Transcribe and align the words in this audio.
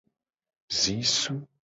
Zisu. 0.77 1.35